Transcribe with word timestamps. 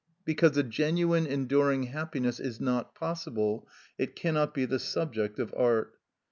Because 0.25 0.57
a 0.57 0.63
genuine 0.63 1.27
enduring 1.27 1.83
happiness 1.83 2.39
is 2.39 2.59
not 2.59 2.95
possible, 2.95 3.67
it 3.99 4.15
cannot 4.15 4.51
be 4.51 4.65
the 4.65 4.79
subject 4.79 5.37
of 5.37 5.53
art. 5.55 5.95